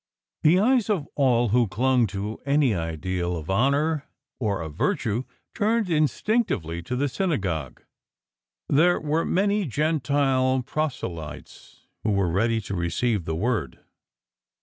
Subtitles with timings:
[0.41, 4.07] The eyes of all who clung to any ideal of honour
[4.39, 7.83] or of virtue turned instinctively to the synagogue.
[8.67, 13.77] There were many Gentile proselytes who were ready to receive the Word.